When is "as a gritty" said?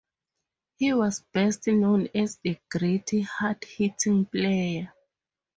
2.15-3.21